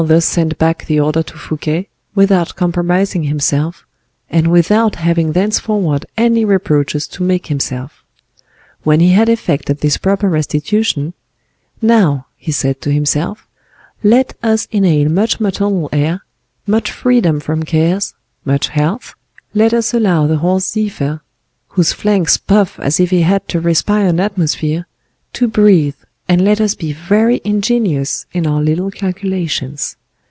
D'Artagnan 0.01 0.15
thus 0.17 0.25
sent 0.25 0.57
back 0.57 0.85
the 0.87 0.99
order 0.99 1.21
to 1.21 1.37
Fouquet, 1.37 1.87
without 2.15 2.55
compromising 2.55 3.25
himself, 3.25 3.85
and 4.31 4.47
without 4.47 4.95
having 4.95 5.33
thenceforward 5.33 6.07
any 6.17 6.43
reproaches 6.43 7.07
to 7.09 7.21
make 7.21 7.45
himself. 7.45 8.03
When 8.81 8.99
he 8.99 9.11
had 9.11 9.29
effected 9.29 9.81
this 9.81 9.97
proper 9.97 10.27
restitution, 10.27 11.13
"Now," 11.83 12.25
he 12.35 12.51
said 12.51 12.81
to 12.81 12.91
himself, 12.91 13.47
"let 14.01 14.33
us 14.41 14.67
inhale 14.71 15.09
much 15.11 15.39
maternal 15.39 15.87
air, 15.93 16.21
much 16.65 16.91
freedom 16.91 17.39
from 17.39 17.61
cares, 17.61 18.15
much 18.43 18.69
health, 18.69 19.13
let 19.53 19.71
us 19.71 19.93
allow 19.93 20.25
the 20.25 20.37
horse 20.37 20.65
Zephyr, 20.71 21.21
whose 21.67 21.93
flanks 21.93 22.37
puff 22.37 22.79
as 22.79 22.99
if 22.99 23.11
he 23.11 23.21
had 23.21 23.47
to 23.49 23.59
respire 23.59 24.07
an 24.07 24.19
atmosphere, 24.19 24.87
to 25.33 25.47
breathe, 25.47 25.93
and 26.29 26.45
let 26.45 26.61
us 26.61 26.75
be 26.75 26.93
very 26.93 27.41
ingenious 27.43 28.25
in 28.31 28.47
our 28.47 28.61
little 28.61 28.89
calculations. 28.89 29.97